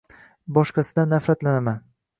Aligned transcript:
Barchasidan 0.57 1.13
nafratlanaman 1.17 1.81